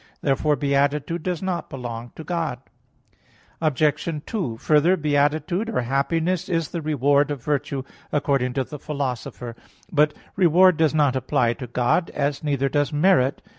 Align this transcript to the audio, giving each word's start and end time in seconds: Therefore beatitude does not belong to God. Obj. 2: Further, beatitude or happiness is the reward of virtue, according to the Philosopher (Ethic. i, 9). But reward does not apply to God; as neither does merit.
Therefore 0.23 0.55
beatitude 0.55 1.21
does 1.21 1.43
not 1.43 1.69
belong 1.69 2.11
to 2.15 2.23
God. 2.23 2.59
Obj. 3.61 4.09
2: 4.25 4.57
Further, 4.57 4.97
beatitude 4.97 5.69
or 5.69 5.81
happiness 5.81 6.49
is 6.49 6.69
the 6.69 6.81
reward 6.81 7.29
of 7.29 7.43
virtue, 7.43 7.83
according 8.11 8.53
to 8.53 8.63
the 8.63 8.79
Philosopher 8.79 9.49
(Ethic. 9.51 9.59
i, 9.63 9.89
9). 9.91 9.91
But 9.91 10.13
reward 10.35 10.77
does 10.77 10.95
not 10.95 11.15
apply 11.15 11.53
to 11.53 11.67
God; 11.67 12.09
as 12.15 12.43
neither 12.43 12.67
does 12.67 12.91
merit. 12.91 13.43